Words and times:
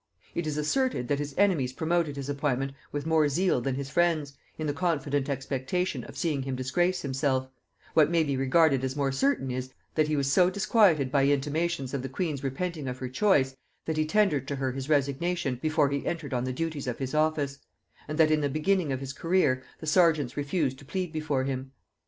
It 0.33 0.47
is 0.47 0.57
asserted 0.57 1.09
that 1.09 1.19
his 1.19 1.35
enemies 1.37 1.73
promoted 1.73 2.15
his 2.15 2.27
appointment 2.27 2.71
with 2.91 3.05
more 3.05 3.29
zeal 3.29 3.61
than 3.61 3.75
his 3.75 3.91
friends, 3.91 4.33
in 4.57 4.65
the 4.65 4.73
confident 4.73 5.29
expectation 5.29 6.03
of 6.05 6.17
seeing 6.17 6.41
him 6.41 6.55
disgrace 6.55 7.03
himself: 7.03 7.47
what 7.93 8.09
may 8.09 8.23
be 8.23 8.35
regarded 8.35 8.83
as 8.83 8.95
more 8.95 9.11
certain 9.11 9.51
is, 9.51 9.71
that 9.93 10.07
he 10.07 10.15
was 10.15 10.33
so 10.33 10.49
disquieted 10.49 11.11
by 11.11 11.27
intimations 11.27 11.93
of 11.93 12.01
the 12.01 12.09
queen's 12.09 12.43
repenting 12.43 12.87
of 12.87 12.97
her 12.97 13.09
choice, 13.09 13.55
that 13.85 13.97
he 13.97 14.03
tendered 14.07 14.47
to 14.47 14.55
her 14.55 14.71
his 14.71 14.89
resignation 14.89 15.59
before 15.61 15.89
he 15.91 16.03
entered 16.07 16.33
on 16.33 16.45
the 16.45 16.51
duties 16.51 16.87
of 16.87 16.97
his 16.97 17.13
office; 17.13 17.59
and 18.07 18.17
that 18.17 18.31
in 18.31 18.41
the 18.41 18.49
beginning 18.49 18.91
of 18.91 19.01
his 19.01 19.13
career 19.13 19.61
the 19.81 19.85
serjeants 19.85 20.35
refused 20.35 20.79
to 20.79 20.83
plead 20.85 21.13
before 21.13 21.43
him. 21.43 21.73